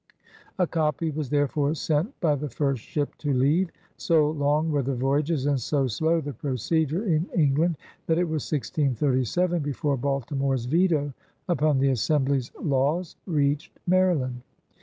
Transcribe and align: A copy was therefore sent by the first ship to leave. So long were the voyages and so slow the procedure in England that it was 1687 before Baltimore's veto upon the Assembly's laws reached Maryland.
A 0.57 0.65
copy 0.65 1.11
was 1.11 1.29
therefore 1.29 1.75
sent 1.75 2.19
by 2.21 2.33
the 2.33 2.49
first 2.49 2.81
ship 2.81 3.15
to 3.19 3.31
leave. 3.35 3.69
So 3.97 4.31
long 4.31 4.71
were 4.71 4.81
the 4.81 4.95
voyages 4.95 5.45
and 5.45 5.61
so 5.61 5.85
slow 5.85 6.19
the 6.21 6.33
procedure 6.33 7.05
in 7.05 7.27
England 7.35 7.77
that 8.07 8.17
it 8.17 8.23
was 8.27 8.51
1687 8.51 9.61
before 9.61 9.97
Baltimore's 9.97 10.65
veto 10.65 11.13
upon 11.47 11.77
the 11.77 11.89
Assembly's 11.91 12.51
laws 12.59 13.15
reached 13.27 13.77
Maryland. 13.85 14.41